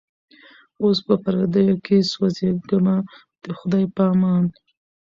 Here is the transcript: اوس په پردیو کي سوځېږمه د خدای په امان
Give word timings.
اوس 0.81 0.97
په 1.05 1.15
پردیو 1.23 1.81
کي 1.85 1.97
سوځېږمه 2.11 2.95
د 3.43 3.45
خدای 3.57 3.85
په 3.95 4.03
امان 4.13 4.43